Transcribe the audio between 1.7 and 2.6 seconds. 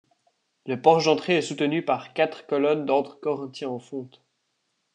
par quatre